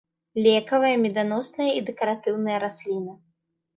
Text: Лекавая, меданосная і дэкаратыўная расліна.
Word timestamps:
Лекавая, 0.45 0.93
меданосная 1.05 1.67
і 1.81 1.85
дэкаратыўная 1.91 2.57
расліна. 2.65 3.13